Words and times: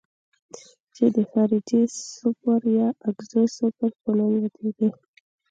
چې 0.95 1.05
د 1.15 1.17
خارجي 1.31 1.81
سپور 2.13 2.61
یا 2.77 2.87
اګزوسپور 3.09 3.91
په 4.01 4.09
نوم 4.17 4.33
یادیږي. 4.43 4.89